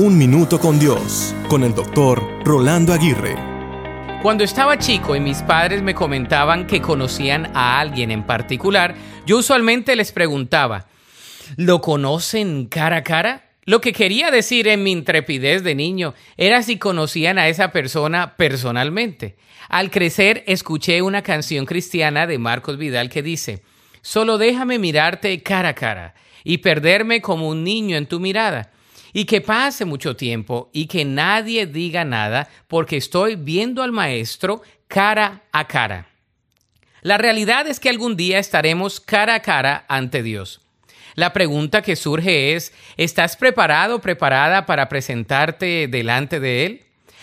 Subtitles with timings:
[0.00, 3.34] Un Minuto con Dios, con el doctor Rolando Aguirre.
[4.22, 8.94] Cuando estaba chico y mis padres me comentaban que conocían a alguien en particular,
[9.26, 10.86] yo usualmente les preguntaba,
[11.56, 13.50] ¿lo conocen cara a cara?
[13.64, 18.36] Lo que quería decir en mi intrepidez de niño era si conocían a esa persona
[18.36, 19.36] personalmente.
[19.68, 23.64] Al crecer escuché una canción cristiana de Marcos Vidal que dice,
[24.00, 28.70] Solo déjame mirarte cara a cara y perderme como un niño en tu mirada.
[29.18, 34.62] Y que pase mucho tiempo y que nadie diga nada porque estoy viendo al Maestro
[34.86, 36.06] cara a cara.
[37.02, 40.60] La realidad es que algún día estaremos cara a cara ante Dios.
[41.16, 46.82] La pregunta que surge es, ¿estás preparado o preparada para presentarte delante de Él?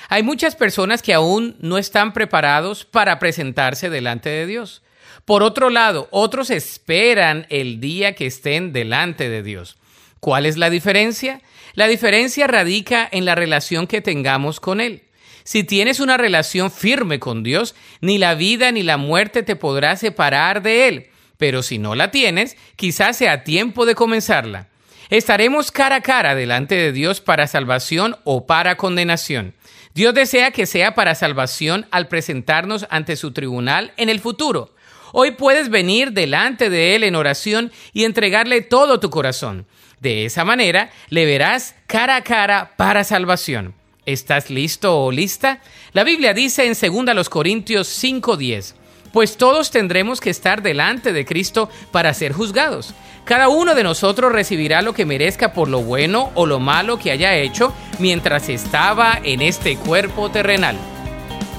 [0.10, 4.82] Hay muchas personas que aún no están preparados para presentarse delante de Dios.
[5.24, 9.78] Por otro lado, otros esperan el día que estén delante de Dios.
[10.26, 11.40] ¿Cuál es la diferencia?
[11.76, 15.04] La diferencia radica en la relación que tengamos con Él.
[15.44, 19.96] Si tienes una relación firme con Dios, ni la vida ni la muerte te podrá
[19.96, 24.68] separar de Él pero si no la tienes, quizás sea tiempo de comenzarla.
[25.10, 29.54] Estaremos cara a cara delante de Dios para salvación o para condenación.
[29.94, 34.75] Dios desea que sea para salvación al presentarnos ante su tribunal en el futuro.
[35.18, 39.66] Hoy puedes venir delante de Él en oración y entregarle todo tu corazón.
[40.02, 43.74] De esa manera le verás cara a cara para salvación.
[44.06, 45.62] ¿Estás listo o lista?
[45.94, 48.76] La Biblia dice en 2 Corintios 5:10
[49.14, 52.94] pues todos tendremos que estar delante de Cristo para ser juzgados.
[53.24, 57.12] Cada uno de nosotros recibirá lo que merezca por lo bueno o lo malo que
[57.12, 60.76] haya hecho mientras estaba en este cuerpo terrenal.